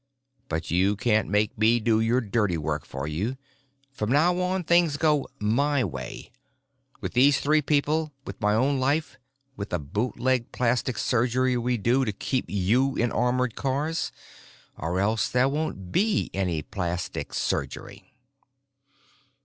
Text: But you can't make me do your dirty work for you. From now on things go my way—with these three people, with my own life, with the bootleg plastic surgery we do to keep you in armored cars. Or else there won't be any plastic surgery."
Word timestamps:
But 0.49 0.71
you 0.71 0.95
can't 0.95 1.29
make 1.29 1.55
me 1.59 1.79
do 1.79 1.99
your 1.99 2.21
dirty 2.21 2.57
work 2.57 2.85
for 2.85 3.05
you. 3.07 3.37
From 3.91 4.11
now 4.11 4.35
on 4.41 4.63
things 4.63 4.97
go 4.97 5.27
my 5.37 5.83
way—with 5.83 7.13
these 7.13 7.39
three 7.39 7.61
people, 7.61 8.11
with 8.25 8.41
my 8.41 8.55
own 8.55 8.79
life, 8.79 9.19
with 9.55 9.69
the 9.69 9.77
bootleg 9.77 10.51
plastic 10.51 10.97
surgery 10.97 11.55
we 11.55 11.77
do 11.77 12.03
to 12.03 12.11
keep 12.11 12.45
you 12.49 12.95
in 12.95 13.11
armored 13.11 13.53
cars. 13.53 14.11
Or 14.75 14.99
else 14.99 15.29
there 15.29 15.47
won't 15.47 15.91
be 15.91 16.31
any 16.33 16.63
plastic 16.63 17.31
surgery." 17.31 18.11